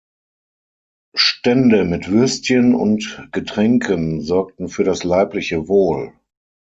Stände 1.15 1.83
mit 1.83 2.09
Würstchen 2.09 2.73
und 2.73 3.27
Getränken 3.31 4.21
sorgten 4.21 4.67
für 4.67 4.83
das 4.83 5.03
leibliche 5.03 5.67
Wohl. 5.67 6.13